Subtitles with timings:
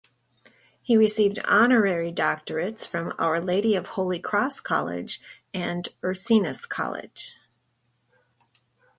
[0.81, 5.21] He received honorary doctorates from Our Lady of Holy Cross College
[5.53, 7.35] and Ursinus College.